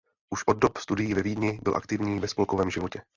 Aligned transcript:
Už 0.33 0.43
od 0.47 0.57
dob 0.57 0.77
studií 0.77 1.13
ve 1.13 1.21
Vídni 1.21 1.59
byl 1.63 1.75
aktivní 1.75 2.19
ve 2.19 2.27
spolkovém 2.27 2.69
životě. 2.71 3.01